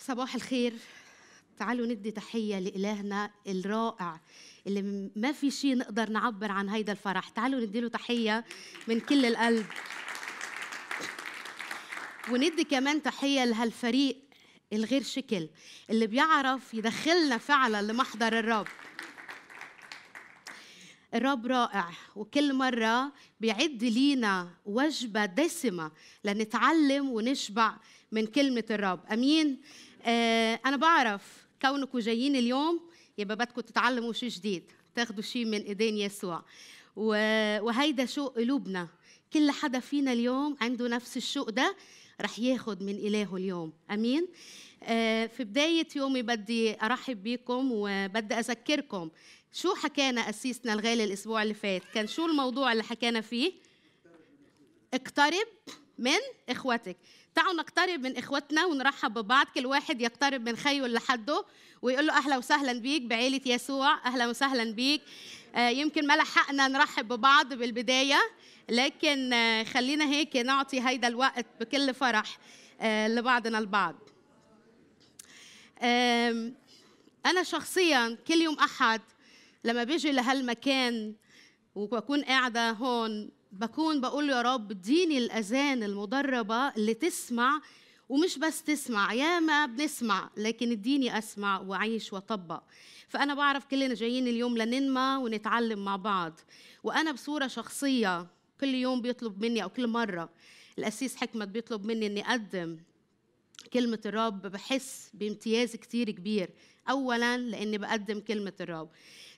[0.00, 0.72] صباح الخير.
[1.58, 4.20] تعالوا ندي تحية لإلهنا الرائع
[4.66, 7.28] اللي ما في شيء نقدر نعبر عن هيدا الفرح.
[7.28, 8.44] تعالوا نديله تحية
[8.88, 9.66] من كل القلب.
[12.30, 14.16] وندي كمان تحية لهالفريق
[14.72, 15.48] الغير شكل
[15.90, 18.66] اللي بيعرف يدخلنا فعلا لمحضر الرب.
[21.14, 25.92] الرب رائع وكل مرة بيعد لينا وجبة دسمة
[26.24, 27.76] لنتعلم ونشبع
[28.12, 29.00] من كلمة الرب.
[29.12, 29.60] أمين؟
[30.04, 31.22] آه أنا بعرف
[31.62, 32.80] كونكم جايين اليوم
[33.18, 34.62] يبقى بدكم تتعلموا شيء جديد
[34.94, 36.44] تاخدوا شيء من إيدين يسوع.
[36.96, 38.88] وهيدا شوق قلوبنا.
[39.32, 41.76] كل حدا فينا اليوم عنده نفس الشوق ده
[42.20, 43.72] رح ياخد من إلهه اليوم.
[43.90, 44.28] أمين؟
[44.82, 49.10] آه في بداية يومي بدي أرحب بكم وبدي أذكركم
[49.52, 51.82] شو حكانا أسيسنا الغالي الأسبوع اللي فات.
[51.94, 53.52] كان شو الموضوع اللي حكانا فيه؟
[54.94, 55.46] اقترب.
[56.00, 56.18] من
[56.48, 56.96] إخوتك.
[57.34, 59.46] تعالوا نقترب من إخوتنا ونرحب ببعض.
[59.54, 61.44] كل واحد يقترب من خيه اللي حده
[61.82, 64.06] ويقول له أهلا وسهلا بيك بعيلة يسوع.
[64.06, 65.02] أهلا وسهلا بيك.
[65.54, 68.20] آه يمكن ما لحقنا نرحب ببعض بالبداية
[68.68, 72.38] لكن آه خلينا هيك نعطي هيدا الوقت بكل فرح
[72.80, 73.94] آه لبعضنا البعض.
[77.26, 79.00] أنا شخصيا كل يوم أحد
[79.64, 81.14] لما بيجي لهالمكان
[81.74, 87.60] وبكون قاعدة هون بكون بقول يا رب اديني الأذان المدربة اللي تسمع
[88.08, 92.62] ومش بس تسمع ياما بنسمع لكن اديني أسمع وأعيش وأطبق.
[93.08, 96.40] فأنا بعرف كلنا جايين اليوم لننمى ونتعلم مع بعض.
[96.82, 98.26] وأنا بصورة شخصية
[98.60, 100.30] كل يوم بيطلب مني أو كل مرة
[100.78, 102.78] الأسيس حكمت بيطلب مني إني أقدم
[103.72, 106.50] كلمة الرب بحس بامتياز كتير كبير.
[106.90, 108.88] أولا لأني بقدم كلمة الرب.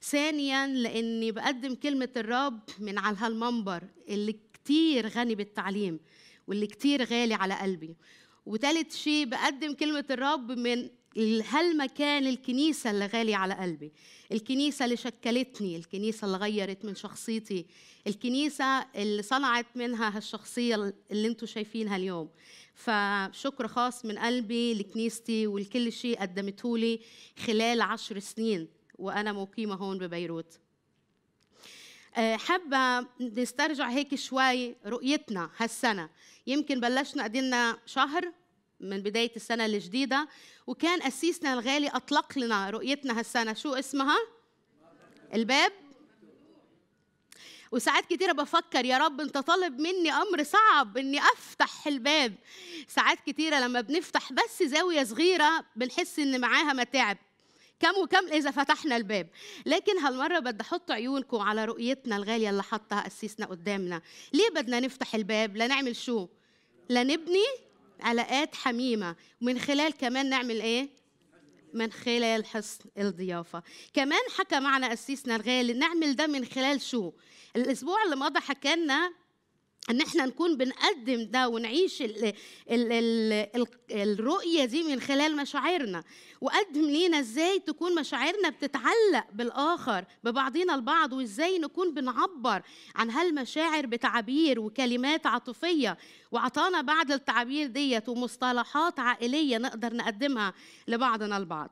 [0.02, 6.00] ثانيا لأني بقدم كلمة الرب من على هالمنبر اللي كتير غني بالتعليم
[6.46, 7.96] واللي كتير غالي على قلبي.
[8.46, 10.90] وثالث شيء بقدم كلمة الرب من
[11.48, 13.92] هالمكان الكنيسة اللي غالي على قلبي؟
[14.32, 17.66] الكنيسة اللي شكلتني الكنيسة اللي غيرت من شخصيتي
[18.06, 18.64] الكنيسة
[18.96, 22.30] اللي صنعت منها هالشخصية اللي أنتم شايفينها اليوم.
[22.74, 27.00] فشكر خاص من قلبي لكنيستي ولكل شيء قدمته لي
[27.46, 30.58] خلال عشر سنين وأنا مقيمة هون ببيروت.
[32.16, 36.10] حابة نسترجع هيك شوي رؤيتنا هالسنة.
[36.46, 38.32] يمكن بلشنا قدينا شهر.
[38.82, 40.28] من بداية السنة الجديدة.
[40.66, 43.54] وكان أسيسنا الغالي أطلق لنا رؤيتنا هالسنة.
[43.54, 44.18] شو اسمها؟
[45.34, 45.72] الباب.
[47.72, 52.34] وساعات كتيرة بفكر يا رب أنت طالب مني أمر صعب إني أفتح الباب.
[52.88, 57.18] ساعات كتيرة لما بنفتح بس زاوية صغيرة بنحس إن معاها متاعب.
[57.80, 59.28] كم وكم إذا فتحنا الباب.
[59.66, 64.02] لكن هالمرة بدي أحط عيونكم على رؤيتنا الغالية اللي حطها أسيسنا قدامنا.
[64.32, 66.28] ليه بدنا نفتح الباب؟ لنعمل شو؟
[66.90, 67.44] لنبني
[68.02, 69.16] علاقات حميمة.
[69.42, 70.88] ومن خلال كمان نعمل إيه؟
[71.74, 73.62] من خلال حسن الضيافة.
[73.94, 77.12] كمان حكى معنا أسيسنا الغالي نعمل ده من خلال شو؟
[77.56, 79.12] الأسبوع اللي مضى حكى لنا
[79.90, 82.32] إن إحنا نكون بنقدم ده ونعيش ال ال
[82.70, 86.04] ال ال الرؤية دي من خلال مشاعرنا.
[86.40, 92.62] وقدم لينا إزاي تكون مشاعرنا بتتعلق بالآخر ببعضنا البعض وإزاي نكون بنعبر
[92.94, 95.98] عن هالمشاعر بتعابير وكلمات عاطفية.
[96.32, 100.54] وعطانا بعض التعابير ديت ومصطلحات عائلية نقدر نقدمها
[100.88, 101.70] لبعضنا البعض.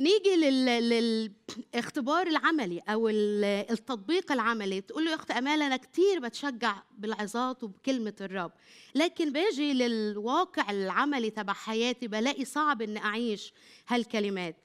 [0.00, 0.36] نيجي
[0.80, 4.80] للاختبار العملي أو التطبيق العملي.
[4.80, 8.52] تقول له يا اخت أمال أنا كثير بتشجع بالعظات وبكلمة الرب
[8.94, 13.52] لكن باجي للواقع العملي تبع حياتي بلاقي صعب إني أعيش
[13.88, 14.56] هالكلمات.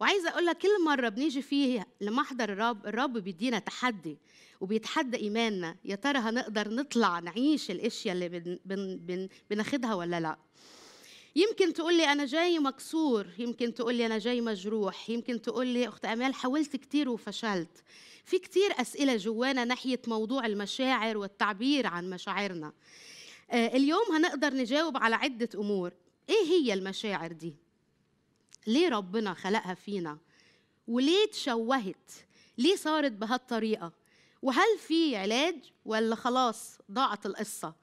[0.00, 4.18] وعايزه أقول لك كل مرة بنيجي فيه لمحضر الرب الرب بيدينا تحدي
[4.60, 10.38] وبيتحدى إيماننا يا ترى هنقدر نطلع نعيش الأشياء اللي بن بن بن بناخدها ولا لأ؟
[11.38, 15.88] يمكن تقول لي أنا جاي مكسور يمكن تقول لي أنا جاي مجروح يمكن تقول لي
[15.88, 17.82] أخت أمال حاولت كتير وفشلت.
[18.24, 22.72] في كتير أسئلة جوانا ناحية موضوع المشاعر والتعبير عن مشاعرنا.
[23.50, 25.92] آه اليوم هنقدر نجاوب على عدة أمور.
[26.28, 27.54] إيه هي المشاعر دي؟
[28.66, 30.18] ليه ربنا خلقها فينا؟
[30.88, 32.10] وليه تشوهت؟
[32.58, 33.92] ليه صارت بهالطريقة؟
[34.42, 37.74] وهل في علاج ولا خلاص ضاعت القصة؟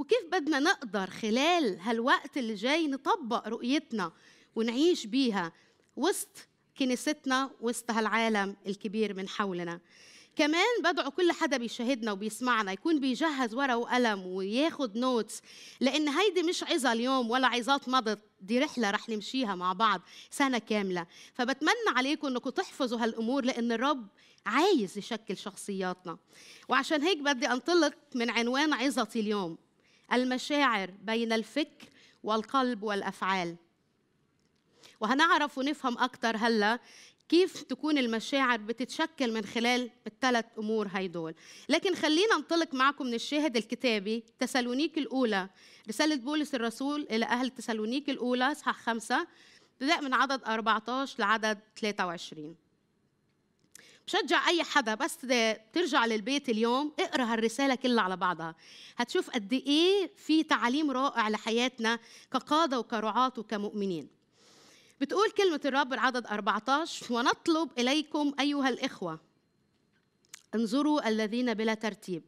[0.00, 4.12] وكيف بدنا نقدر خلال هالوقت اللي جاي نطبق رؤيتنا
[4.56, 5.52] ونعيش بيها
[5.96, 6.48] وسط
[6.78, 9.80] كنيستنا وسط هالعالم الكبير من حولنا.
[10.36, 15.42] كمان بدعو كل حدا بيشاهدنا وبيسمعنا يكون بيجهز ورقة وقلم وياخد نوتس
[15.80, 20.00] لأن هيدي مش عظة اليوم ولا عظات مضت دي رحلة رح نمشيها مع بعض
[20.30, 21.06] سنة كاملة.
[21.34, 24.06] فبتمنى عليكم إنكم تحفظوا هالأمور لأن الرب
[24.46, 26.18] عايز يشكل شخصياتنا.
[26.68, 29.58] وعشان هيك بدي أنطلق من عنوان عظتي اليوم.
[30.12, 31.88] المشاعر بين الفكر
[32.22, 33.56] والقلب والأفعال.
[35.00, 36.78] وهنعرف ونفهم أكتر هلا
[37.28, 41.34] كيف تكون المشاعر بتتشكل من خلال الثلاث أمور هيدول
[41.68, 45.48] لكن خلينا ننطلق معكم من الشاهد الكتابي تسالونيك الأولى.
[45.88, 49.26] رسالة بولس الرسول إلى أهل تسالونيك الأولى اصحاح خمسة
[49.72, 52.56] ابتداء من عدد 14 لعدد 23
[54.10, 55.18] بشجع أي حدا بس
[55.72, 58.54] ترجع للبيت اليوم اقرأ هالرسالة كلها على بعضها.
[58.96, 61.98] هتشوف قد إيه في تعليم رائع لحياتنا
[62.32, 64.08] كقادة وكرعاة وكمؤمنين.
[65.00, 69.20] بتقول كلمة الرب العدد 14 ونطلب إليكم أيها الإخوة
[70.54, 72.22] انظروا الذين بلا ترتيب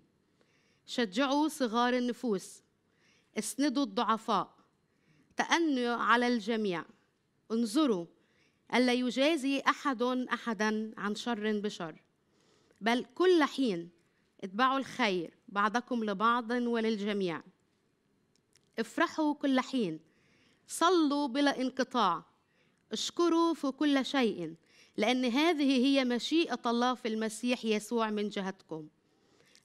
[0.86, 2.62] شجعوا صغار النفوس
[3.38, 4.54] اسندوا الضعفاء
[5.36, 6.84] تأنوا على الجميع
[7.52, 8.06] انظروا
[8.74, 12.02] ألا يجازي أحد أحدا عن شر بشر.
[12.80, 13.90] بل كل حين
[14.44, 17.42] اتبعوا الخير بعضكم لبعض وللجميع.
[18.78, 20.00] افرحوا كل حين
[20.68, 22.24] صلوا بلا انقطاع
[22.92, 24.54] اشكروا في كل شيء
[24.96, 28.88] لأن هذه هي مشيئة الله في المسيح يسوع من جهتكم.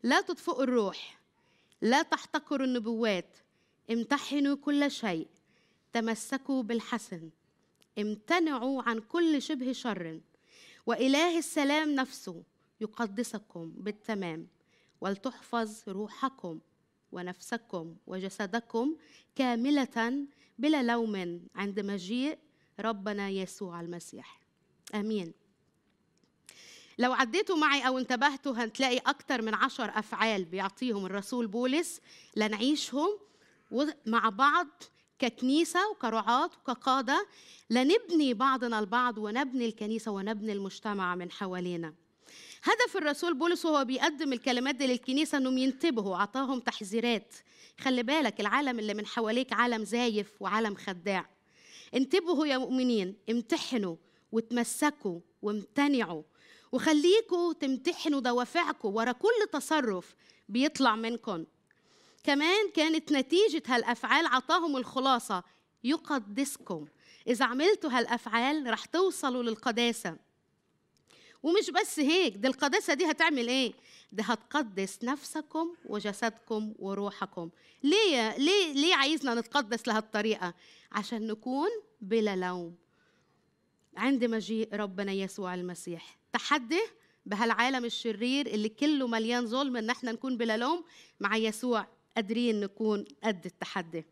[0.03, 1.19] لا تطفئوا الروح
[1.81, 3.38] لا تحتقروا النبوات
[3.92, 5.27] امتحنوا كل شيء
[5.94, 7.30] تمسكوا بالحسن.
[7.99, 10.21] امتنعوا عن كل شبه شر.
[10.85, 12.44] وإله السلام نفسه
[12.81, 14.47] يقدسكم بالتمام
[15.01, 16.59] ولتحفظ روحكم
[17.11, 18.95] ونفسكم وجسدكم
[19.35, 20.27] كاملة
[20.59, 22.38] بلا لوم عند مجيء
[22.79, 24.39] ربنا يسوع المسيح.
[24.95, 25.33] آمين.
[27.00, 32.01] لو عديتوا معي أو انتبهتوا هتلاقي أكثر من عشر أفعال بيعطيهم الرسول بولس
[32.35, 33.19] لنعيشهم
[34.05, 34.67] مع بعض
[35.19, 37.27] ككنيسة وكرعاة وكقادة
[37.69, 41.93] لنبني بعضنا البعض ونبني الكنيسة ونبني المجتمع من حوالينا.
[42.63, 47.33] هدف الرسول بولس وهو بيقدم الكلمات دي للكنيسة انهم ينتبهوا عطاهم تحذيرات.
[47.79, 51.29] خلي بالك العالم اللي من حواليك عالم زايف وعالم خداع.
[51.93, 53.95] انتبهوا يا مؤمنين امتحنوا
[54.31, 56.23] وتمسكوا وامتنعوا.
[56.71, 60.15] وخليكوا تمتحنوا دوافعكم ورا كل تصرف
[60.49, 61.45] بيطلع منكم.
[62.27, 65.44] كمان كانت نتيجة هالأفعال عطاهم الخلاصة.
[65.83, 66.88] يقدسكم.
[67.27, 70.18] إذا عملتوا هالأفعال رح توصلوا للقداسة.
[71.44, 73.74] ومش بس هيك دي القداسة دي هتعمل إيه؟
[74.12, 77.50] دي هتقدس نفسكم وجسدكم وروحكم.
[77.83, 80.53] ليه ليه ليه عايزنا نتقدس لهالطريقة؟
[80.91, 81.69] عشان نكون
[82.01, 82.75] بلا لوم.
[83.97, 86.18] عند مجيء ربنا يسوع المسيح.
[86.33, 86.81] تحدي
[87.25, 90.83] بهالعالم الشرير اللي كله مليان ظلم إن إحنا نكون بلا لوم
[91.19, 91.96] مع يسوع.
[92.17, 94.05] قادرين نكون قد التحدي.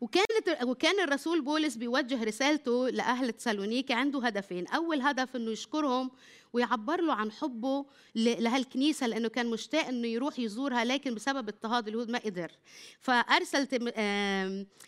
[0.00, 4.66] وكانت وكان الرسول بولس بيوجه رسالته لأهل تسالونيكي عنده هدفين.
[4.66, 6.10] أول هدف إنه يشكرهم
[6.52, 12.10] ويعبر له عن حبه لهالكنيسه لأنه كان مشتاق إنه يروح يزورها لكن بسبب اضطهاد اليهود
[12.10, 12.52] ما قدر.
[13.00, 13.66] فأرسل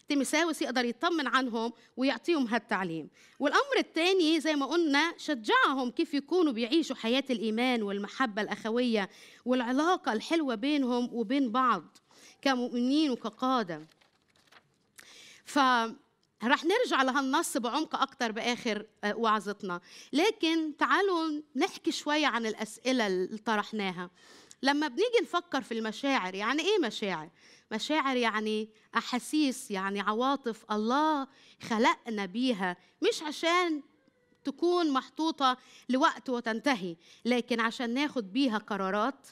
[0.08, 3.08] تيمساوس يقدر يطمن عنهم ويعطيهم هالتعليم.
[3.38, 9.10] والأمر الثاني زي ما قلنا شجعهم كيف يكونوا بيعيشوا حياة الإيمان والمحبة الأخوية
[9.44, 11.98] والعلاقة الحلوة بينهم وبين بعض
[12.42, 13.86] كمؤمنين وكقادة.
[15.46, 15.58] ف
[16.44, 19.80] رح نرجع لهالنص بعمق أكثر بآخر آه، وعظتنا
[20.12, 24.10] لكن تعالوا نحكي شوي عن الأسئلة اللي طرحناها
[24.62, 27.30] لما بنيجي نفكر في المشاعر يعني إيه مشاعر؟
[27.72, 31.28] مشاعر يعني أحاسيس يعني عواطف الله
[31.62, 33.82] خلقنا بيها مش عشان
[34.44, 35.56] تكون محطوطة
[35.88, 39.26] لوقت وتنتهي لكن عشان ناخد بيها قرارات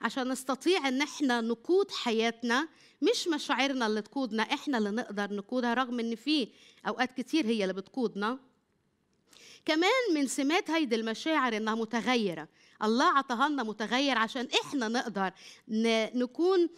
[0.00, 2.68] عشان نستطيع إن إحنا نقود حياتنا
[3.02, 6.48] مش مشاعرنا اللي تقودنا إحنا اللي نقدر نقودها رغم إن في
[6.88, 8.38] أوقات كتير هي اللي بتقودنا.
[9.64, 12.48] كمان من سمات هيدي المشاعر إنها متغيرة.
[12.82, 15.32] الله عطاها لنا متغير عشان إحنا نقدر
[16.14, 16.68] نكون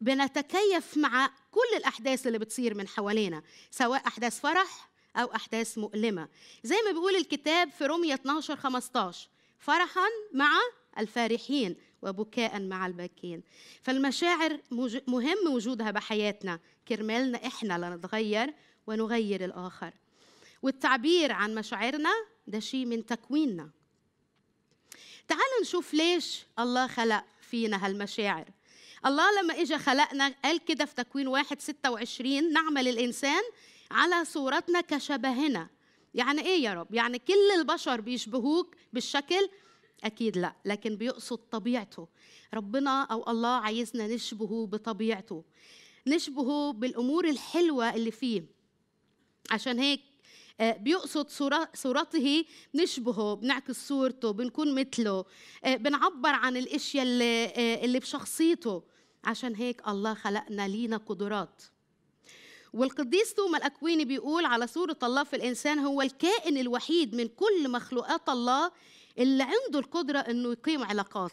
[0.00, 6.28] بنتكيف مع كل الأحداث اللي بتصير من حوالينا سواء أحداث فرح أو أحداث مؤلمة.
[6.62, 10.50] زي ما بيقول الكتاب في رومية 12 15 فرحا مع
[10.98, 11.76] الفارحين.
[12.02, 13.42] وبكاء مع الباكين.
[13.82, 14.60] فالمشاعر
[15.06, 16.60] مهم وجودها بحياتنا.
[16.88, 18.54] كرمالنا إحنا لنتغير
[18.86, 19.92] ونغير الآخر.
[20.62, 22.10] والتعبير عن مشاعرنا
[22.46, 23.70] ده شيء من تكويننا.
[25.28, 28.44] تعالوا نشوف ليش الله خلق فينا هالمشاعر.
[29.06, 33.42] الله لما اجى خلقنا قال كده في تكوين واحد ستة وعشرين نعمل الإنسان
[33.90, 35.68] على صورتنا كشبهنا.
[36.14, 39.48] يعني إيه يا رب؟ يعني كل البشر بيشبهوك بالشكل
[40.04, 42.08] أكيد لا لكن بيقصد طبيعته.
[42.54, 45.44] ربنا أو الله عايزنا نشبهه بطبيعته.
[46.06, 48.44] نشبهه بالأمور الحلوة اللي فيه.
[49.50, 50.00] عشان هيك
[50.60, 51.28] آه، بيقصد
[51.74, 55.24] صورته نشبهه بنعكس صورته بنكون مثله.
[55.64, 58.82] آه، بنعبر عن الأشياء اللي, آه، اللي بشخصيته.
[59.24, 61.62] عشان هيك الله خلقنا لينا قدرات.
[62.72, 68.28] والقديس توما الأكويني بيقول على صورة الله في الإنسان هو الكائن الوحيد من كل مخلوقات
[68.28, 68.72] الله
[69.18, 71.32] اللي عنده القدرة إنه يقيم علاقات.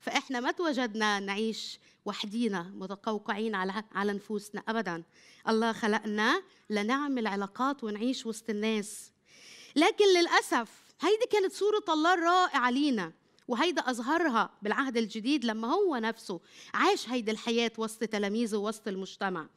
[0.00, 5.02] فإحنا ما توجدنا نعيش وحدينا متقوقعين على على نفوسنا أبدا.
[5.48, 9.12] الله خلقنا لنعمل علاقات ونعيش وسط الناس.
[9.76, 13.12] لكن للأسف هيدي كانت صورة الله الرائعة لينا
[13.48, 16.40] وهيدا أظهرها بالعهد الجديد لما هو نفسه
[16.74, 19.48] عاش هيدي الحياة وسط تلاميذه وسط المجتمع.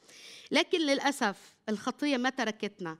[0.52, 2.98] لكن للأسف الخطية ما تركتنا.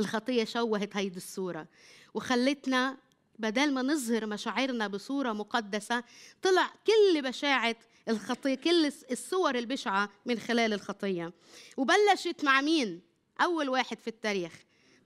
[0.00, 1.66] الخطية شوهت هيدي الصورة
[2.14, 2.96] وخلتنا
[3.42, 6.04] بدل ما نظهر مشاعرنا بصورة مقدسة
[6.42, 7.76] طلع كل بشاعة
[8.08, 11.32] الخطية كل الصور البشعة من خلال الخطية.
[11.76, 13.00] وبلشت مع مين؟
[13.40, 14.52] أول واحد في التاريخ.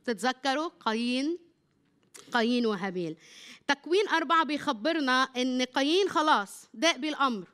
[0.04, 1.38] تتذكروا؟ قايين
[2.32, 3.16] قايين وهابيل.
[3.68, 7.46] تكوين أربعة بيخبرنا إن قايين خلاص داء بالأمر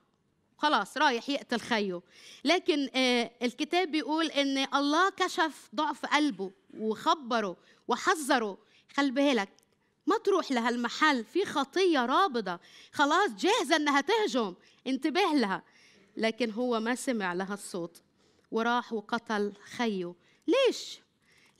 [0.58, 2.02] خلاص رايح يقتل خيه.
[2.44, 7.56] لكن آه الكتاب بيقول إن الله كشف ضعف قلبه وخبره
[7.88, 8.58] وحذره.
[8.94, 9.61] خلي بالك
[10.06, 12.58] ما تروح لهالمحل في خطية رابضة.
[12.92, 14.54] خلاص جاهزة إنها تهجم.
[14.86, 15.62] انتبه لها.
[16.16, 18.02] لكن هو ما سمع لها الصوت.
[18.50, 20.14] وراح وقتل خيه
[20.46, 21.00] ليش؟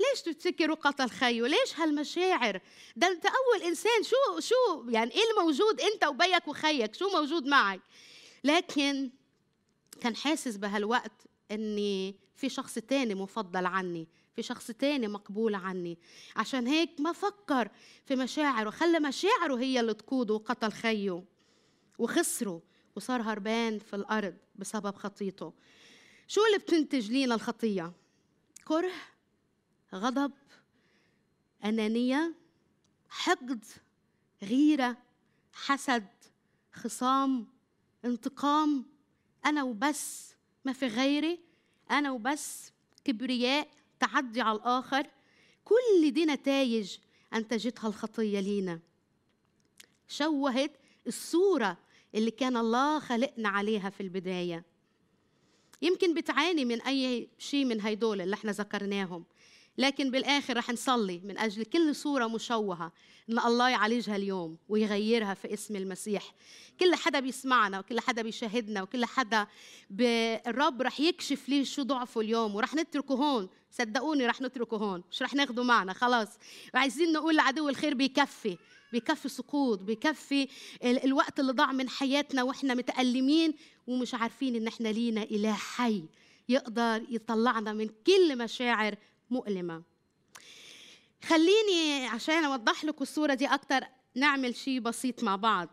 [0.00, 2.60] ليش تفتكروا قتل خيه ليش هالمشاعر؟
[2.96, 4.02] ده أنت أول إنسان.
[4.02, 7.80] شو شو يعني إيه الموجود أنت وبيك وخيك؟ شو موجود معك؟
[8.44, 9.10] لكن
[10.00, 11.12] كان حاسس بهالوقت
[11.50, 14.08] إني في شخص تاني مفضل عني.
[14.36, 15.98] في شخص تاني مقبول عني.
[16.36, 17.70] عشان هيك ما فكر
[18.04, 21.24] في مشاعره خلى مشاعره هي اللي تقوده وقتل خيه.
[21.98, 22.62] وخسره
[22.96, 25.52] وصار هربان في الأرض بسبب خطيته.
[26.26, 27.92] شو اللي بتنتج لينا الخطية؟
[28.64, 28.92] كره
[29.94, 30.32] غضب
[31.64, 32.34] أنانية
[33.08, 33.64] حقد
[34.42, 34.96] غيرة
[35.52, 36.06] حسد
[36.72, 37.46] خصام
[38.04, 38.84] انتقام.
[39.46, 40.34] أنا وبس
[40.64, 41.40] ما في غيري.
[41.90, 42.72] أنا وبس
[43.04, 43.68] كبرياء.
[44.02, 45.06] تعدي على الآخر
[45.64, 46.96] كل دي نتائج
[47.34, 48.80] أنتجتها الخطية لينا.
[50.08, 50.72] شوهت
[51.06, 51.76] الصورة
[52.14, 54.64] اللي كان الله خلقنا عليها في البداية.
[55.82, 59.24] يمكن بتعاني من أي شيء من هيدول اللي إحنا ذكرناهم.
[59.78, 62.92] لكن بالآخر رح نصلي من أجل كل صورة مشوهة
[63.30, 66.34] إن الله يعالجها اليوم ويغيرها في اسم المسيح.
[66.80, 69.46] كل حدا بيسمعنا وكل حدا بيشاهدنا وكل حدا
[70.46, 73.48] الرب رح يكشف ليه شو ضعفه اليوم ورح نتركه هون.
[73.70, 76.28] صدقوني رح نتركه هون مش رح ناخده معنا خلاص.
[76.74, 78.56] وعايزين نقول لعدو الخير بيكفي
[78.92, 80.48] بيكفي سقوط بيكفي
[80.84, 83.54] الوقت اللي ضاع من حياتنا وإحنا متألمين
[83.86, 86.04] ومش عارفين إن إحنا لينا إله حي
[86.48, 88.96] يقدر يطلعنا من كل مشاعر
[89.32, 89.82] مؤلمة.
[91.24, 93.80] خليني عشان أوضح لكم الصورة دي أكتر
[94.14, 95.68] نعمل شيء بسيط مع بعض.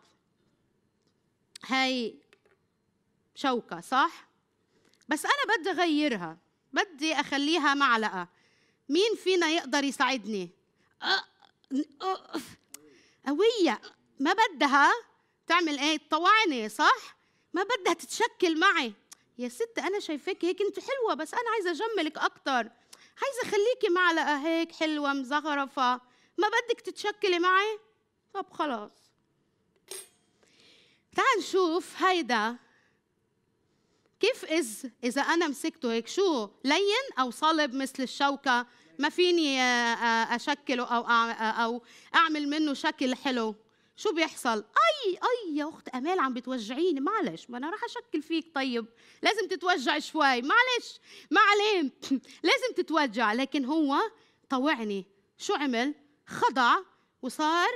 [1.66, 2.16] هاي
[3.36, 4.28] شوكة صح؟
[5.10, 6.38] بس أنا بدي أغيرها
[6.74, 8.28] بدي أخليها معلقة.
[8.90, 10.50] مين فينا يقدر يساعدني؟
[13.28, 13.82] قوية.
[14.20, 14.92] ما بدها
[15.48, 17.18] تعمل إيه؟ تطوعني صح؟
[17.54, 18.94] ما بدها تتشكل معي.
[19.38, 22.70] يا ست أنا شايفاك هيك أنت حلوة بس أنا عايزة أجملك أكتر.
[23.22, 26.02] عايزة أخليكي معلقة هيك حلوة مزخرفه
[26.38, 27.80] ما بدك تتشكلي معي؟
[28.34, 28.92] طب خلاص.
[31.16, 32.58] تعال نشوف هيدا.
[34.20, 38.68] كيف إز إذا أنا مسكته هيك؟ شو لين أو صلب مثل الشوكة؟
[39.00, 39.62] ما فيني
[40.36, 41.02] أشكله أو
[41.64, 41.84] أو
[42.16, 43.56] أعمل منه شكل حلو.
[44.00, 48.56] شو بيحصل؟ أي أي يا أخت أمال عم بتوجعيني معلش ما أنا راح أشكل فيك
[48.56, 48.86] طيب.
[49.22, 51.00] لازم تتوجع شوي معلش.
[51.32, 51.92] ما عليه
[52.50, 53.34] لازم تتوجع.
[53.34, 53.96] لكن هو
[54.50, 55.06] طوعني.
[55.38, 55.96] شو عمل؟
[56.28, 56.76] خضع
[57.22, 57.70] وصار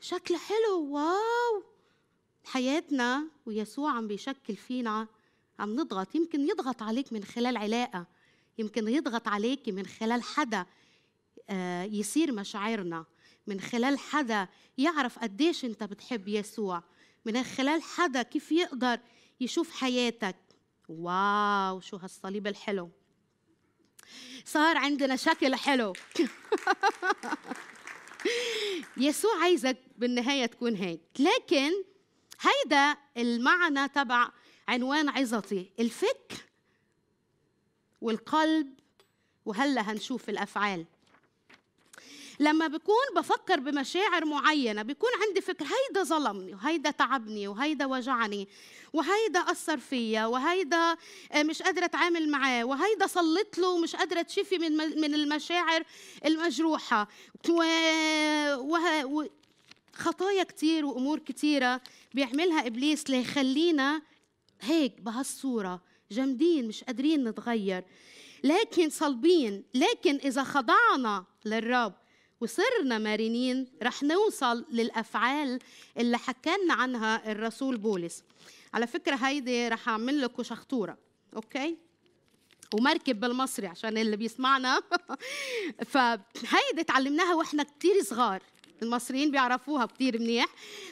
[0.00, 0.84] شكل حلو.
[0.90, 1.62] واو!
[2.44, 5.08] حياتنا ويسوع عم بيشكل فينا
[5.58, 6.14] عم نضغط.
[6.14, 8.06] يمكن يضغط عليك من خلال علاقة.
[8.58, 10.66] يمكن يضغط عليك من خلال حدا
[11.50, 13.04] آه، يصير مشاعرنا.
[13.46, 14.48] من خلال حدا
[14.78, 16.82] يعرف قديش انت بتحب يسوع.
[17.24, 18.98] من خلال حدا كيف يقدر
[19.40, 20.36] يشوف حياتك.
[20.88, 22.90] واو شو هالصليب الحلو.
[24.44, 25.92] صار عندنا شكل حلو.
[28.96, 31.00] يسوع عايزك بالنهاية تكون هيك.
[31.18, 31.70] لكن
[32.40, 34.30] هيدا المعنى تبع
[34.68, 35.72] عنوان عظتي.
[35.80, 36.36] الفكر
[38.00, 38.74] والقلب
[39.44, 40.86] وهلأ هنشوف الأفعال.
[42.40, 48.48] لما بكون بفكر بمشاعر معينة بيكون عندي فكر هيدا ظلمني وهيدا تعبني وهيدا وجعني
[48.92, 50.96] وهيدا أثر فيا وهيدا
[51.32, 55.84] آه، مش قادرة أتعامل معاه وهيدا صلت له ومش قادرة تشفي من من المشاعر
[56.24, 57.08] المجروحة.
[57.48, 57.62] و...
[59.04, 59.26] و...
[59.92, 61.80] خطايا كتير وأمور كتيرة
[62.14, 64.02] بيعملها إبليس ليخلينا
[64.60, 67.84] هيك بهالصورة جامدين مش قادرين نتغير.
[68.44, 72.03] لكن صلبين لكن إذا خضعنا للرب
[72.40, 75.58] وصرنا مرنين رح نوصل للأفعال
[75.98, 78.22] اللي حكالنا عنها الرسول بولس.
[78.74, 80.98] على فكرة هيدي رح أعمل لكم شخطورة
[81.36, 81.76] أوكي؟
[82.74, 84.82] ومركب بالمصري عشان اللي بيسمعنا.
[85.92, 88.42] فهيدي تعلمناها وإحنا كتير صغار
[88.82, 90.48] المصريين بيعرفوها كتير منيح.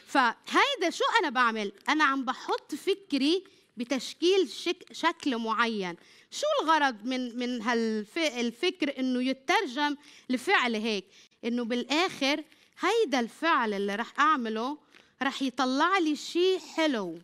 [0.06, 3.44] فهيدا شو أنا بعمل؟ أنا عم بحط فكري
[3.76, 5.96] بتشكيل شك شكل معين.
[6.30, 9.96] شو الغرض من من هالفكر إنه يترجم
[10.30, 11.04] لفعل هيك؟
[11.44, 12.44] إنه بالآخر
[12.80, 14.78] هيدا الفعل اللي رح أعمله
[15.22, 17.18] رح يطلع لي شيء حلو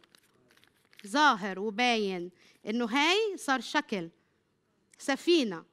[1.06, 2.30] ظاهر وباين
[2.66, 4.08] إنه هاي صار شكل
[4.98, 5.64] سفينة.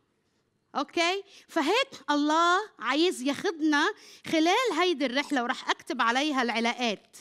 [0.75, 3.93] أوكي؟ فهيك الله عايز ياخدنا
[4.25, 7.17] خلال هيدي الرحلة وراح أكتب عليها العلاقات.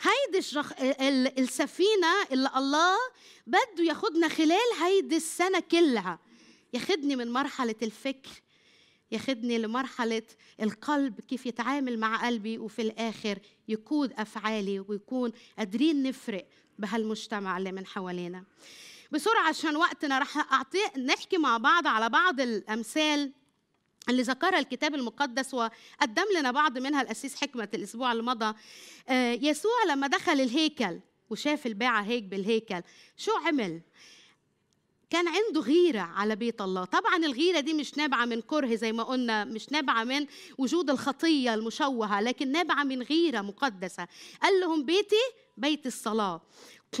[0.00, 0.72] هيدي الشخ...
[1.38, 2.96] السفينة اللي الله
[3.46, 6.18] بده ياخدنا خلال هيدي السنة كلها.
[6.72, 8.30] ياخدني من مرحلة الفكر
[9.10, 10.22] ياخدني لمرحلة
[10.62, 13.38] القلب كيف يتعامل مع قلبي وفي الآخر
[13.68, 16.46] يقود أفعالي ويكون قادرين نفرق
[16.78, 18.44] بهالمجتمع اللي من حوالينا.
[19.10, 23.32] بسرعة عشان وقتنا رح أعطي نحكي مع بعض على بعض الأمثال
[24.08, 28.54] اللي ذكرها الكتاب المقدس وقدم لنا بعض منها الأسيس حكمة الأسبوع اللي مضى
[29.08, 32.82] آه، يسوع لما دخل الهيكل وشاف الباعة هيك بالهيكل
[33.16, 33.80] شو عمل؟
[35.10, 36.84] كان عنده غيرة على بيت الله.
[36.84, 40.26] طبعا الغيرة دي مش نابعة من كره زي ما قلنا مش نابعة من
[40.58, 44.08] وجود الخطية المشوهة لكن نابعة من غيرة مقدسة.
[44.42, 45.22] قال لهم بيتي
[45.56, 46.40] بيت الصلاة.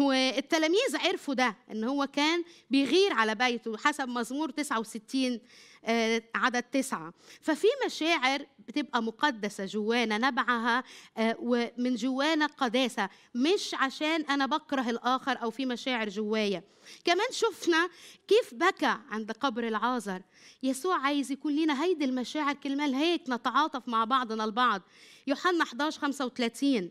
[0.00, 5.40] والتلاميذ عرفوا ده إن هو كان بيغير على بيته حسب مزمور 69
[5.88, 7.12] آه، عدد تسعة.
[7.40, 10.84] ففي مشاعر بتبقى مقدسة جوانا نبعها
[11.16, 16.62] آه، ومن جوانا قداسة مش عشان أنا بكره الآخر أو في مشاعر جوايا.
[17.04, 17.88] كمان شفنا
[18.28, 20.22] كيف بكى عند قبر العازر.
[20.62, 24.82] يسوع عايز يكون لنا هيدي المشاعر كلمة هيك نتعاطف مع بعضنا البعض.
[25.26, 26.90] يوحنا 11 35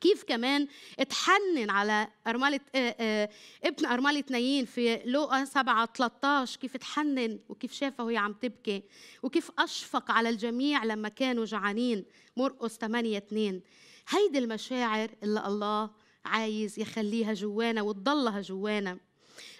[0.00, 3.28] كيف كمان اتحنن على أرملة آه، آه،
[3.64, 8.82] ابن أرملة نايين في لوقا 7 13 كيف اتحنن وكيف شافها وهي عم تبكي
[9.22, 12.04] وكيف أشفق على الجميع لما كانوا جعانين
[12.36, 13.60] مرقس 8 2
[14.08, 15.90] هيدي المشاعر اللي الله
[16.24, 18.98] عايز يخليها جوانا وتضلها جوانا.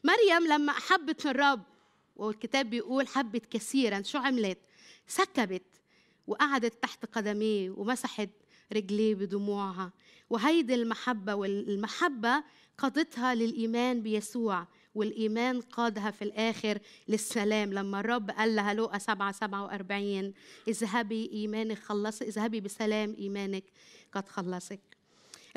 [0.05, 1.63] مريم لما أحبت الرب
[2.17, 4.59] والكتاب بيقول حبت كثيرا شو عملت؟
[5.07, 5.63] سكبت
[6.27, 8.31] وقعدت تحت قدميه ومسحت
[8.73, 9.93] رجليه بدموعها.
[10.31, 12.45] وهيدي المحبة والمحبة
[12.79, 17.73] قادتها للإيمان بيسوع والإيمان قادها في الآخر للسلام.
[17.73, 20.33] لما الرب قال لها لوقا 7 47
[20.69, 23.65] اذهبي إيمانك خلص اذهبي بسلام إيمانك
[24.13, 24.98] قد خلصك.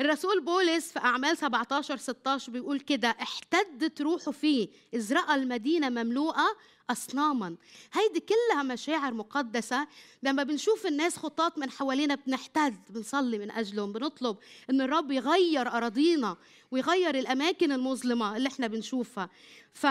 [0.00, 6.56] الرسول بولس في أعمال 17 16 بيقول كده احتدت روحه فيه إذ رأى المدينة مملوءة
[6.90, 7.56] أصناما.
[7.92, 9.86] هيدي كلها مشاعر مقدسة.
[10.22, 14.36] لما بنشوف الناس خطاط من حوالينا بنحتد بنصلي من أجلهم بنطلب
[14.70, 16.36] إن الرب يغير أراضينا
[16.70, 19.30] ويغير الأماكن المظلمة اللي إحنا بنشوفها.
[19.72, 19.86] ف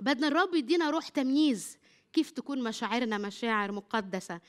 [0.00, 1.78] بدنا الرب يدينا روح تمييز
[2.12, 4.40] كيف تكون مشاعرنا مشاعر مقدسة.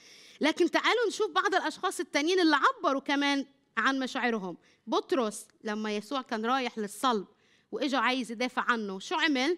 [0.42, 3.46] لكن تعالوا نشوف بعض الأشخاص التانيين اللي عبروا كمان.
[3.80, 4.58] عن مشاعرهم.
[4.88, 7.28] بطرس لما يسوع كان رايح للصلب
[7.72, 9.58] وإجا عايز يدافع عنه شو عمل؟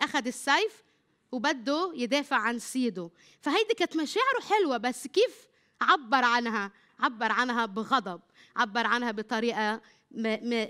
[0.00, 0.84] أخذ السيف
[1.32, 3.10] وبده يدافع عن سيده.
[3.40, 5.48] فهيدي كانت مشاعره حلوة بس كيف
[5.80, 8.20] عبر عنها؟ عبر عنها بغضب
[8.56, 9.80] عبر عنها بطريقة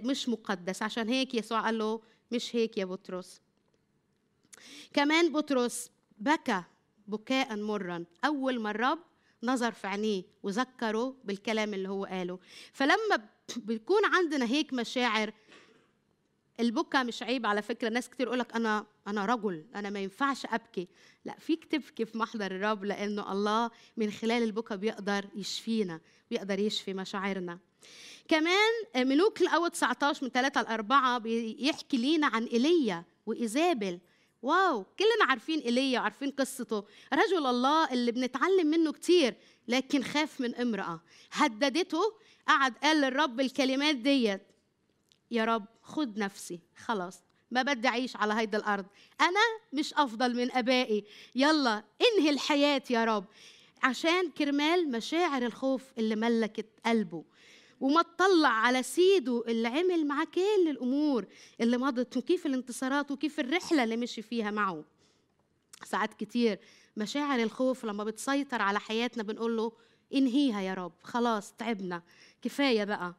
[0.03, 0.83] مش مقدس.
[0.83, 3.41] عشان هيك يسوع قال له مش هيك يا بطرس.
[4.93, 6.63] كمان بطرس بكى
[7.07, 8.99] بكاء مرا أول ما الرب
[9.43, 12.39] نظر في عينيه وذكره بالكلام اللي هو قاله.
[12.73, 15.33] فلما بيكون عندنا هيك مشاعر
[16.61, 17.89] البكا مش عيب على فكرة.
[17.89, 20.89] ناس كتير يقول لك أنا أنا رجل أنا ما ينفعش أبكي.
[21.25, 26.01] لا فيك تبكي في محضر الرب لأنه الله من خلال البكا بيقدر يشفينا
[26.31, 27.59] بيقدر يشفي مشاعرنا.
[28.29, 33.99] كمان ملوك الأول 19 من 3 ل 4 بيحكي لينا عن إيليا وإيزابل.
[34.43, 36.85] واو كلنا عارفين إيليا وعارفين قصته.
[37.13, 39.35] رجل الله اللي بنتعلم منه كتير
[39.69, 41.01] لكن خاف من امرأة.
[41.33, 42.03] هددته
[42.49, 44.43] قعد قال للرب الكلمات ديت.
[45.31, 46.61] يا رب خد نفسي.
[46.77, 47.19] خلاص
[47.51, 48.87] ما بدي أعيش على هيدا الأرض.
[49.21, 49.41] أنا
[49.73, 51.05] مش أفضل من أبائي.
[51.35, 53.25] يلا انهي الحياة يا رب.
[53.83, 57.25] عشان كرمال مشاعر الخوف اللي ملكت قلبه.
[57.83, 61.27] وما تطلع على سيده اللي عمل معاه كل الأمور
[61.61, 64.85] اللي مضت وكيف الانتصارات وكيف الرحلة اللي مشي فيها معه.
[65.85, 66.59] ساعات كتير
[66.97, 69.73] مشاعر الخوف لما بتسيطر على حياتنا بنقول له
[70.15, 72.03] انهيها يا رب خلاص تعبنا
[72.43, 73.15] كفاية بقى.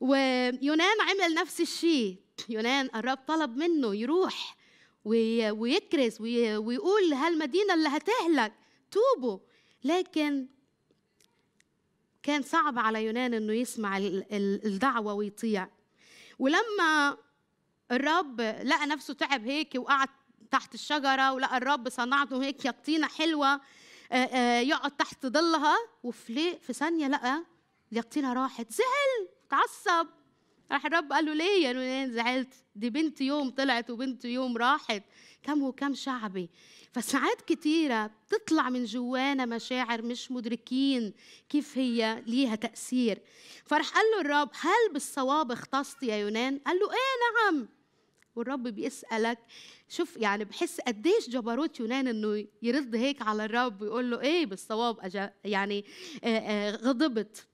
[0.00, 2.16] ويونان عمل نفس الشيء
[2.48, 4.56] يونان الرب طلب منه يروح
[5.04, 8.52] ويكرز ويقول لهالمدينة اللي هتهلك
[8.90, 9.38] توبوا.
[9.84, 10.46] لكن
[12.22, 13.98] كان صعب على يونان إنه يسمع
[14.32, 15.68] الدعوة ويطيع.
[16.38, 17.16] ولما
[17.92, 20.08] الرب لقى نفسه تعب هيك وقعد
[20.50, 23.60] تحت الشجرة ولقى الرب صنعته هيك يقطينة حلوة
[24.60, 27.44] يقعد تحت ظلها وفي في ثانية لقى
[27.92, 28.72] اليقطينة راحت.
[28.72, 29.28] زعل!
[29.50, 30.06] تعصب
[30.72, 35.02] راح الرب قال له ليه يا نونان زعلت؟ دي بنت يوم طلعت وبنت يوم راحت.
[35.42, 36.50] كم وكم شعبي.
[36.92, 41.12] فساعات كتيرة بتطلع من جوانا مشاعر مش مدركين
[41.48, 43.18] كيف هي ليها تأثير.
[43.64, 47.68] فرح قال له الرب هل بالصواب اختصت يا يونان؟ قال له إيه نعم.
[48.36, 49.38] والرب بيسألك
[49.88, 55.28] شوف يعني بحس قديش جبروت يونان إنه يرد هيك على الرب ويقول له إيه بالصواب
[55.44, 55.84] يعني
[56.70, 57.46] غضبت.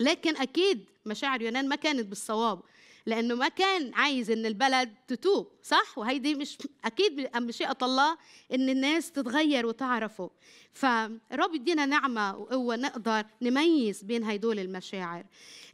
[0.00, 2.62] لكن أكيد مشاعر يونان ما كانت بالصواب.
[3.06, 8.18] لأنه ما كان عايز إن البلد تتوب صح؟ وهيدي مش أكيد بمشيئه الله
[8.54, 10.30] إن الناس تتغير وتعرفه.
[10.72, 15.24] فالرب يدينا نعمة وقوة نقدر نميز بين هيدول المشاعر.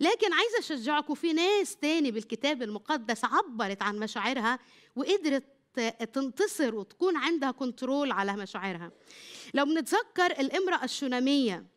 [0.01, 4.59] لكن عايزه أشجعكم في ناس تاني بالكتاب المقدس عبرت عن مشاعرها
[4.97, 5.45] وقدرت
[6.13, 8.93] تنتصر وتكون عندها كنترول على مشاعرها.
[9.55, 11.76] لو بنتذكر الامرأة الشونامية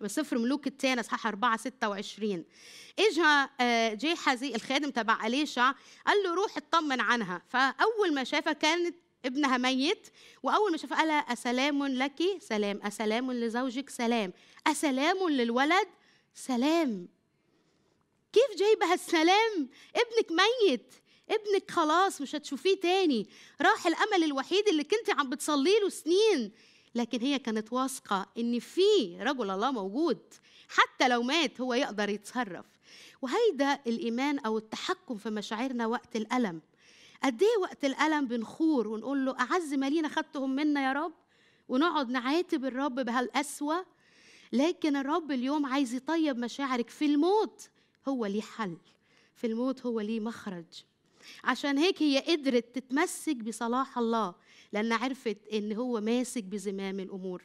[0.00, 2.44] بسفر ملوك الثاني اصحاح 4 26
[2.98, 3.48] إجا
[3.94, 5.72] جيحزي الخادم تبع اليشع
[6.06, 7.42] قال له روح اطمن عنها.
[7.48, 10.08] فأول ما شافها كانت ابنها ميت
[10.42, 14.32] وأول ما شافها قال أسلام لك سلام أسلام لزوجك سلام
[14.66, 15.88] أسلام للولد
[16.34, 17.08] سلام.
[18.32, 20.94] كيف جايبة هالسلام؟ ابنك ميت
[21.30, 23.28] ابنك خلاص مش هتشوفيه تاني.
[23.60, 26.52] راح الأمل الوحيد اللي كنت عم بتصلي له سنين.
[26.98, 30.18] لكن هي كانت واثقة إن في رجل الله موجود
[30.68, 32.66] حتى لو مات هو يقدر يتصرف.
[33.22, 36.60] وهيدا الإيمان أو التحكم في مشاعرنا وقت الألم.
[37.24, 41.12] قد إيه وقت الألم بنخور ونقول له أعز ما لينا خدتهم منا يا رب؟
[41.68, 43.86] ونقعد نعاتب الرب بهالقسوة.
[44.52, 47.68] لكن الرب اليوم عايز يطيب مشاعرك في الموت.
[48.08, 48.76] هو ليه حل.
[49.34, 50.84] في الموت هو ليه مخرج.
[51.44, 54.34] عشان هيك هي قدرت تتمسك بصلاح الله.
[54.72, 57.42] لأن عرفت إن هو ماسك بزمام الأمور.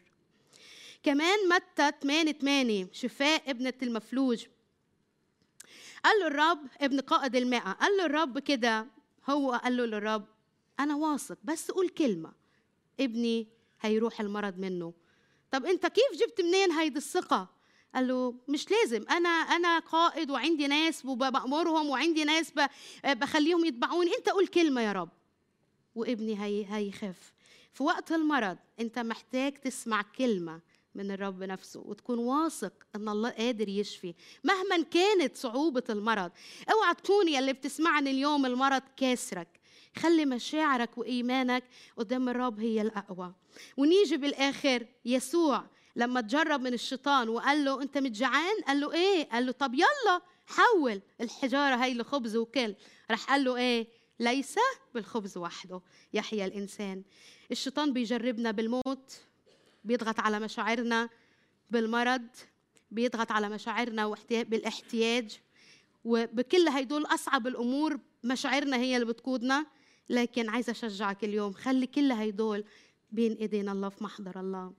[1.03, 4.45] كمان متى 8 8 شفاء ابنة المفلوج.
[6.03, 8.87] قال له الرب ابن قائد المئة قال له الرب كده.
[9.29, 10.25] هو قال له للرب
[10.79, 12.33] أنا واثق بس قول كلمة.
[12.99, 13.47] ابني
[13.81, 14.93] هيروح المرض منه.
[15.51, 17.49] طب أنت كيف جبت منين هيدي الثقة؟
[17.95, 19.05] قال له مش لازم.
[19.09, 22.53] أنا أنا قائد وعندي ناس وبأمرهم وعندي ناس
[23.05, 24.11] بخليهم يتبعوني.
[24.17, 25.09] أنت قول كلمة يا رب.
[25.95, 27.33] وابني هي هيخف.
[27.73, 30.61] في وقت المرض انت محتاج تسمع كلمة
[30.95, 36.31] من الرب نفسه وتكون واثق ان الله قادر يشفي مهما كانت صعوبة المرض.
[36.71, 39.47] اوعى تكون يا اللي بتسمعني اليوم المرض كاسرك.
[39.97, 41.63] خلي مشاعرك وإيمانك
[41.97, 43.33] قدام الرب هي الأقوى.
[43.77, 45.63] ونيجي بالآخر يسوع
[45.95, 50.21] لما تجرب من الشيطان وقال له انت متجعان؟ قال له إيه؟ قال له طب يلا
[50.45, 52.75] حول الحجارة هي لخبز وكل.
[53.11, 53.87] راح قال له إيه؟
[54.23, 54.55] ليس
[54.93, 55.81] بالخبز وحده.
[56.13, 57.03] يحيا الإنسان.
[57.51, 59.21] الشيطان بيجربنا بالموت
[59.83, 61.09] بيضغط على مشاعرنا
[61.71, 62.27] بالمرض
[62.91, 65.39] بيضغط على مشاعرنا بالاحتياج.
[66.05, 69.65] وبكل هيدول أصعب الأمور مشاعرنا هي اللي بتقودنا.
[70.09, 72.63] لكن عايزة أشجعك اليوم خلي كل هيدول
[73.11, 74.73] بين ايدينا الله في محضر الله.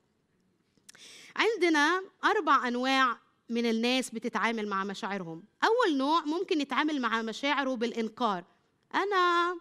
[1.37, 3.19] عندنا أربع أنواع
[3.51, 5.45] من الناس بتتعامل مع مشاعرهم.
[5.65, 8.45] أول نوع ممكن يتعامل مع مشاعره بالإنكار.
[8.95, 9.57] أنا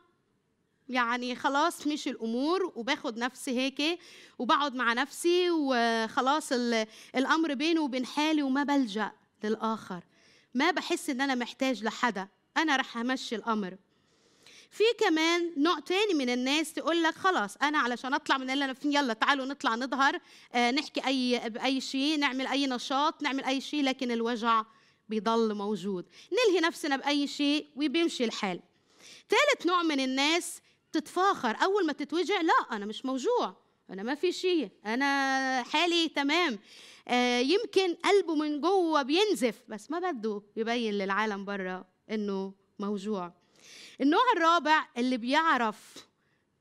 [0.90, 4.00] يعني خلاص مش الأمور وباخد نفسي هيك
[4.40, 6.52] وبقعد مع نفسي وخلاص
[7.16, 9.12] الأمر بيني وبين حالي وما بلجأ
[9.44, 10.04] للآخر.
[10.54, 12.28] ما بحس إن أنا محتاج لحدا.
[12.58, 13.78] أنا رح أمشي الأمر.
[14.72, 18.74] في كمان نوع تاني من الناس تقول لك خلاص أنا علشان أطلع من اللي أنا
[18.74, 20.20] فيه يلا تعالوا نطلع نظهر
[20.54, 24.66] آه نحكي أي باي شيء نعمل أي نشاط نعمل أي شيء لكن الوجع
[25.10, 26.06] بيضل موجود.
[26.32, 28.60] نلهي نفسنا بأي شيء وبيمشي الحال.
[29.30, 30.62] ثالث نوع من الناس
[30.92, 31.56] تتفاخر.
[31.64, 33.56] أول ما تتوجع لا أنا مش موجوع
[33.90, 36.60] أنا ما في شيء أنا حالي تمام.
[37.08, 43.34] آه يمكن قلبه من جوه بينزف بس ما بده يبين للعالم برا إنه موجوع.
[44.02, 46.08] النوع الرابع اللي بيعرف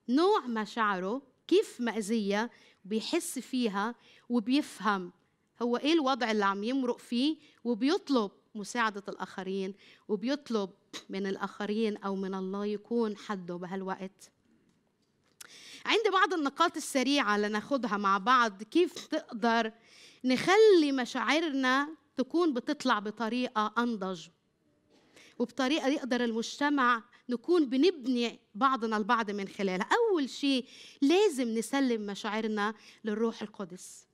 [0.09, 2.51] نوع مشاعره كيف مأذية
[2.85, 3.95] بيحس فيها
[4.29, 5.13] وبيفهم.
[5.63, 9.75] هو إيه الوضع اللي عم يمرق فيه وبيطلب مساعدة الآخرين
[10.09, 10.71] وبيطلب
[11.09, 14.33] من الآخرين أو من الله يكون حده بهالوقت.
[15.87, 19.73] عندي بعض النقاط السريعة لناخدها مع بعض كيف تقدر
[20.25, 24.29] نخلي مشاعرنا تكون بتطلع بطريقة أنضج؟
[25.39, 29.89] وبطريقة يقدر المجتمع نكون بنبني بعضنا البعض من خلالها.
[29.93, 30.67] أول شيء
[31.03, 34.07] لازم نسلم مشاعرنا للروح القدس.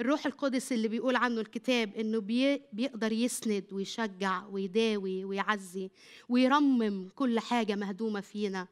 [0.00, 5.90] الروح القدس اللي بيقول عنه الكتاب إنه بي بيقدر يسند ويشجع ويداوي ويعزي
[6.28, 8.68] ويرمم كل حاجة مهدومة فينا.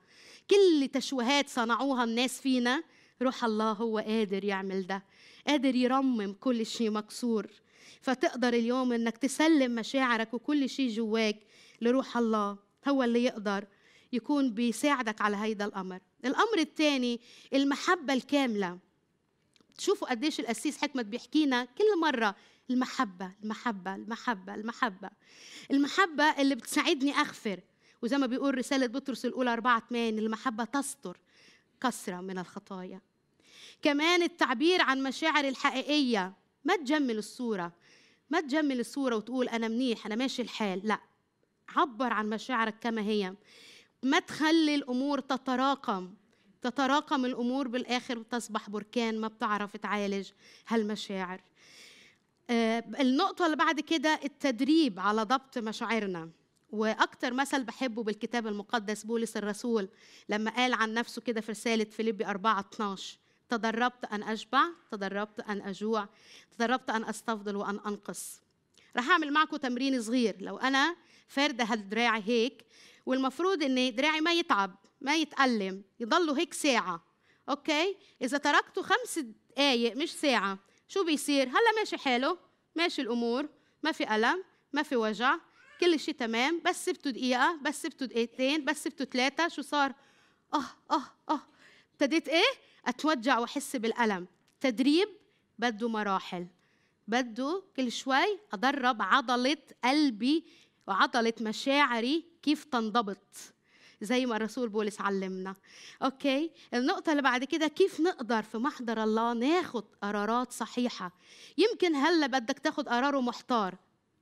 [0.51, 2.83] كل تشوهات صنعوها الناس فينا
[3.23, 5.03] روح الله هو قادر يعمل ده
[5.47, 7.47] قادر يرمم كل شيء مكسور.
[8.01, 11.37] فتقدر اليوم إنك تسلم مشاعرك وكل شيء جواك
[11.81, 12.57] لروح الله
[12.89, 13.65] هو اللي يقدر
[14.13, 16.01] يكون بيساعدك على هيدا الأمر.
[16.25, 17.21] الأمر الثاني
[17.55, 18.79] المحبة الكاملة.
[19.81, 22.37] تشوفوا قديش القسيس حكمت بيحكينا كل مرة
[22.71, 25.11] المحبة المحبة المحبة المحبة.
[25.71, 27.61] المحبة اللي بتساعدني أغفر.
[28.03, 31.19] وزي ما بيقول رسالة بطرس الأولى 4 8 المحبة تستر
[31.81, 33.01] كثره من الخطايا.
[33.83, 36.33] كمان التعبير عن مشاعر الحقيقية
[36.65, 37.73] ما تجمل الصورة
[38.31, 40.81] ما تجمل الصورة وتقول أنا منيح أنا ماشي الحال.
[40.85, 41.01] لا
[41.69, 43.35] عبر عن مشاعرك كما هي.
[44.03, 46.15] ما تخلي الأمور تتراكم.
[46.63, 50.31] تتراكم الأمور بالآخر وتصبح بركان ما بتعرف تعالج
[50.69, 51.41] هالمشاعر.
[52.51, 56.31] آه النقطة اللي بعد كده التدريب على ضبط مشاعرنا.
[56.73, 59.89] وأكثر مثل بحبه بالكتاب المقدس بولس الرسول
[60.29, 63.19] لما قال عن نفسه كده في رسالة فيليبي 4 12
[63.49, 66.09] تدربت أن أشبع تدربت أن أجوع
[66.59, 68.41] تدربت أن أستفضل وأن أنقص.
[68.97, 70.37] رح أعمل معكم تمرين صغير.
[70.41, 70.97] لو أنا
[71.29, 72.65] فارده هالدراع هيك
[73.07, 77.05] والمفروض ان دراعي ما يتعب ما يتألم يضلوا هيك ساعة.
[77.49, 80.59] أوكي؟ إذا تركته خمس دقايق مش ساعة
[80.89, 82.39] شو بيصير؟ هلأ ماشي حاله
[82.77, 83.49] ماشي الأمور
[83.83, 85.37] ما في ألم ما في وجع
[85.81, 89.95] كل شيء تمام بس سبته دقيقة بس سبته دقيقتين بس سبته ثلاثة شو صار؟
[90.55, 91.41] آه آه آه.
[91.93, 92.53] ابتديت إيه؟
[92.87, 94.27] أتوجع وأحس بالألم.
[94.61, 95.09] تدريب
[95.59, 96.47] بده مراحل.
[97.09, 100.45] بده كل شوي أدرب عضلة قلبي
[100.87, 103.19] وعضلة مشاعري كيف تنضبط.
[104.03, 105.55] زي ما الرسول بولس علمنا
[106.03, 111.13] أوكي؟ النقطة اللي بعد كده كيف نقدر في محضر الله ناخد قرارات صحيحة؟
[111.59, 113.75] يمكن هلا بدك تاخد قرار ومحتار.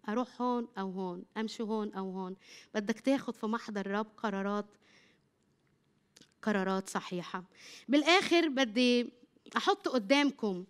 [0.09, 2.37] أروح هون أو هون أمشي هون أو هون.
[2.75, 4.67] بدك تاخد في محضر الرب قرارات
[6.43, 7.45] قرارات صحيحة.
[7.89, 9.13] بالآخر بدي
[9.57, 10.65] أحط قدامكم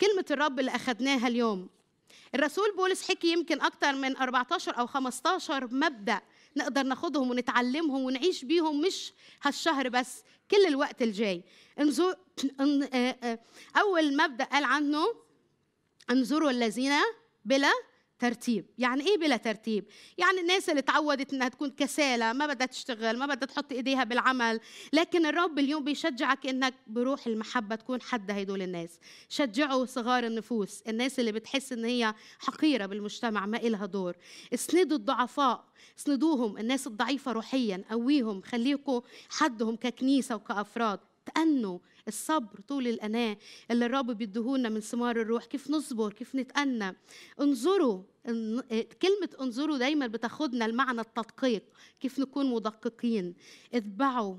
[0.00, 1.68] كلمة الرب اللي أخذناها اليوم.
[2.34, 6.20] الرسول بولس حكي يمكن أكثر من 14 أو 15 مبدأ
[6.56, 11.44] نقدر ناخدهم ونتعلمهم ونعيش بيهم مش هالشهر بس كل الوقت الجاي.
[11.80, 12.16] انظر
[13.76, 15.04] أول مبدأ قال عنه
[16.10, 16.92] انظروا الذين
[17.44, 17.72] بلا
[18.20, 18.66] ترتيب.
[18.78, 19.84] يعني إيه بلا ترتيب؟
[20.18, 24.60] يعني الناس اللي تعودت إنها تكون كسالى ما بدها تشتغل ما بدها تحط إيديها بالعمل.
[24.92, 28.98] لكن الرب اليوم بيشجعك إنك بروح المحبة تكون حد هدول الناس.
[29.28, 34.16] شجعوا صغار النفوس الناس اللي بتحس إن هي حقيرة بالمجتمع ما إلها دور.
[34.54, 35.64] اسندوا الضعفاء
[35.98, 36.58] اسندوهم.
[36.58, 41.00] الناس الضعيفة روحيا قويهم خليكم حدهم ككنيسة وكأفراد.
[41.34, 43.36] تأنوا الصبر طول الأناة
[43.70, 45.44] اللي الرب بيديهولنا من ثمار الروح.
[45.44, 46.96] كيف نصبر؟ كيف نتأنى؟
[47.40, 48.02] انظروا
[49.02, 51.64] كلمة انظروا دايما بتاخدنا المعنى التدقيق.
[52.00, 53.34] كيف نكون مدققين؟
[53.74, 54.36] اتبعوا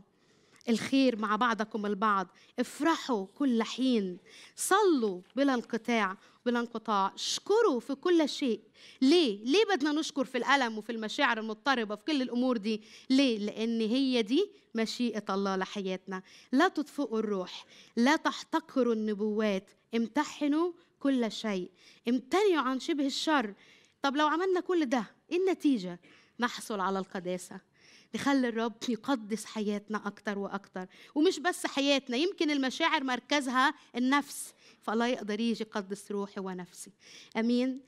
[0.69, 2.27] الخير مع بعضكم البعض.
[2.59, 4.17] افرحوا كل حين.
[4.55, 7.11] صلوا بلا انقطاع بلا انقطاع.
[7.15, 8.61] اشكروا في كل شيء.
[9.01, 13.81] ليه؟ ليه بدنا نشكر في الألم وفي المشاعر المضطربة في كل الأمور دي؟ ليه؟ لأن
[13.81, 16.23] هي دي مشيئة الله لحياتنا.
[16.51, 17.65] لا تطفئوا الروح.
[17.95, 19.69] لا تحتقروا النبوات.
[19.95, 21.71] امتحنوا كل شيء.
[22.07, 23.53] امتنعوا عن شبه الشر.
[24.01, 25.99] طب لو عملنا كل ده إيه النتيجة؟
[26.39, 27.70] نحصل على القداسة.
[28.15, 30.85] نخلي الرب يقدس حياتنا أكتر وأكتر.
[31.15, 34.53] ومش بس حياتنا يمكن المشاعر مركزها النفس.
[34.81, 36.91] فالله يقدر يجي يقدس روحي ونفسي.
[37.37, 37.81] أمين.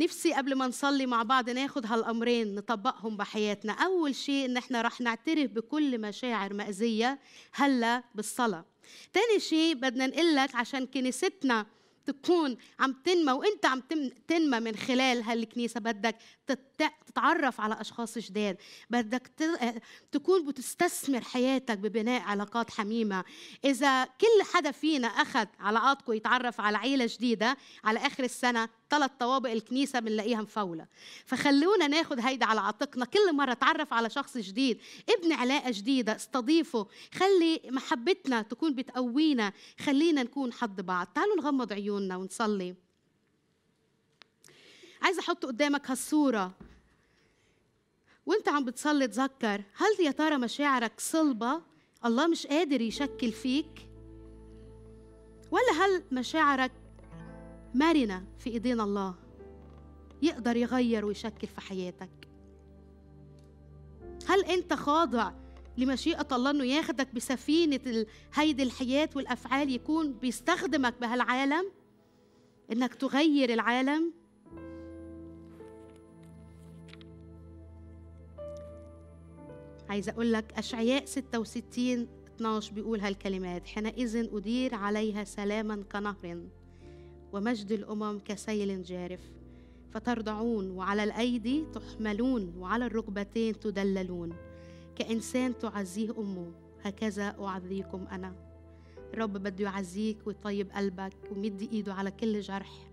[0.00, 3.72] نفسي قبل ما نصلي مع بعض ناخد هالأمرين نطبقهم بحياتنا.
[3.72, 7.18] أول شيء إن إحنا رح نعترف بكل مشاعر مأذية
[7.52, 8.64] هلأ بالصلاة.
[9.12, 11.66] تاني شيء بدنا نقلك عشان كنيستنا
[12.06, 13.82] تكون عم تنمى وانت عم
[14.28, 15.80] تنمى من خلال هالكنيسة.
[15.80, 16.16] بدك
[17.06, 18.56] تتعرف على أشخاص جداد.
[18.90, 19.30] بدك
[20.12, 23.24] تكون بتستثمر حياتك ببناء علاقات حميمة.
[23.64, 29.50] إذا كل حدا فينا أخذ علاقاتكم يتعرف على عيلة جديدة على آخر السنة ثلاث طوابق
[29.50, 30.86] الكنيسة بنلاقيها مفولة.
[31.26, 33.04] فخلونا ناخذ هيدا على عاتقنا.
[33.04, 34.80] كل مرة تعرف على شخص جديد
[35.18, 41.06] ابني علاقة جديدة استضيفه خلي محبتنا تكون بتقوينا خلينا نكون حد بعض.
[41.06, 41.89] تعالوا نغمض عيوننا.
[41.90, 42.74] ونصلي.
[45.02, 46.52] عايزه أحط قدامك هالصورة.
[48.26, 51.62] وأنت عم بتصلي تذكر هل يا ترى مشاعرك صلبة؟
[52.04, 53.88] الله مش قادر يشكل فيك.
[55.50, 56.72] ولا هل مشاعرك
[57.74, 59.14] مرنة في إيدين الله؟
[60.22, 62.10] يقدر يغير ويشكل في حياتك.
[64.26, 65.32] هل أنت خاضع
[65.78, 71.70] لمشيئة الله إنه ياخدك بسفينة هيدي الحياة والأفعال يكون بيستخدمك بهالعالم؟
[72.72, 74.12] إنك تغير العالم.
[79.88, 86.40] عايزة أقول لك أشعياء 66 12 بيقول هالكلمات حينئذ أدير عليها سلاما كنهر
[87.32, 89.20] ومجد الأمم كسيل جارف
[89.92, 94.32] فترضعون وعلى الأيدي تحملون وعلى الركبتين تدللون
[94.96, 96.52] كإنسان تعزيه أمه
[96.82, 98.49] هكذا أعزيكم أنا.
[99.14, 102.90] الرب بده يعزيك ويطيب قلبك ويمد إيده على كل جرح.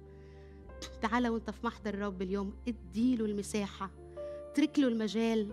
[1.02, 3.90] تعال وأنت في محضر الرب اليوم اديله المساحة.
[4.52, 5.52] اترك له المجال.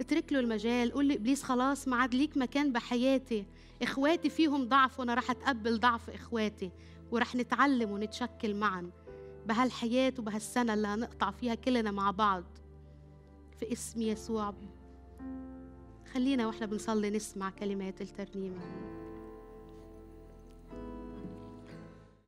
[0.00, 0.92] اترك له المجال.
[0.92, 3.46] قول لابليس خلاص ما عاد ليك مكان بحياتي.
[3.82, 6.70] إخواتي فيهم ضعف وأنا راح أتقبل ضعف إخواتي.
[7.10, 8.90] ورح نتعلم ونتشكل معا.
[9.46, 12.44] بهالحياة وبهالسنة اللي هنقطع فيها كلنا مع بعض.
[13.58, 14.54] في اسم يسوع.
[16.12, 18.60] خلينا وإحنا بنصلي نسمع كلمات الترنيمة.